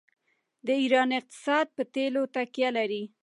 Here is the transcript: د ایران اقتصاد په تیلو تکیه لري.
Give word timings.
د 0.65 0.67
ایران 0.81 1.09
اقتصاد 1.19 1.65
په 1.75 1.83
تیلو 1.93 2.23
تکیه 2.35 2.69
لري. 2.77 3.03